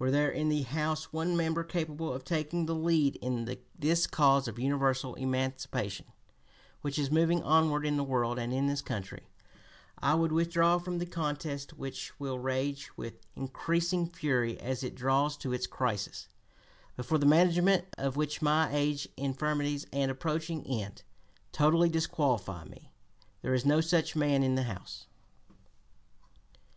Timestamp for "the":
0.48-0.62, 2.66-2.74, 7.96-8.02, 10.98-11.06, 17.18-17.24, 24.56-24.64